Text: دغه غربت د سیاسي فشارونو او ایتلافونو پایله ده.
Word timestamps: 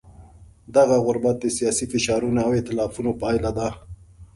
دغه 0.75 0.95
غربت 1.05 1.35
د 1.39 1.45
سیاسي 1.57 1.85
فشارونو 1.91 2.39
او 2.45 2.49
ایتلافونو 2.57 3.11
پایله 3.21 3.51
ده. 3.57 3.67